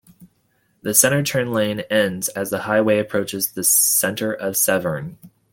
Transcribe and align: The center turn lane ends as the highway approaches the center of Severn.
The 0.81 0.95
center 0.95 1.21
turn 1.21 1.51
lane 1.51 1.81
ends 1.81 2.27
as 2.29 2.49
the 2.49 2.61
highway 2.61 2.97
approaches 2.97 3.51
the 3.51 3.63
center 3.63 4.33
of 4.33 4.57
Severn. 4.57 5.19